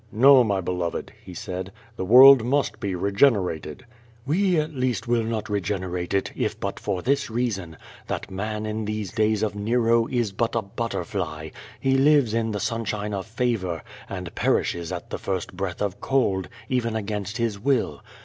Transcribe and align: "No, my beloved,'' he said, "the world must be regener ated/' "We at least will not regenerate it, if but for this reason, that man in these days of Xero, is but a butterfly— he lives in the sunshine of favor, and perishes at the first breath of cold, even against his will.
"No, 0.11 0.43
my 0.43 0.61
beloved,'' 0.61 1.13
he 1.23 1.35
said, 1.35 1.71
"the 1.95 2.03
world 2.03 2.43
must 2.43 2.79
be 2.79 2.93
regener 2.93 3.55
ated/' 3.55 3.83
"We 4.25 4.59
at 4.59 4.73
least 4.73 5.07
will 5.07 5.21
not 5.21 5.47
regenerate 5.47 6.15
it, 6.15 6.31
if 6.35 6.59
but 6.59 6.79
for 6.79 7.03
this 7.03 7.29
reason, 7.29 7.77
that 8.07 8.31
man 8.31 8.65
in 8.65 8.85
these 8.85 9.11
days 9.11 9.43
of 9.43 9.53
Xero, 9.53 10.11
is 10.11 10.31
but 10.31 10.55
a 10.55 10.63
butterfly— 10.63 11.51
he 11.79 11.97
lives 11.99 12.33
in 12.33 12.49
the 12.49 12.59
sunshine 12.59 13.13
of 13.13 13.27
favor, 13.27 13.83
and 14.09 14.33
perishes 14.33 14.91
at 14.91 15.11
the 15.11 15.19
first 15.19 15.53
breath 15.55 15.83
of 15.83 16.01
cold, 16.01 16.49
even 16.67 16.95
against 16.95 17.37
his 17.37 17.59
will. 17.59 18.01